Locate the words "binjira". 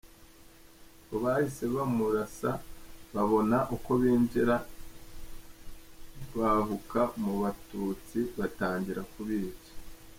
4.01-4.55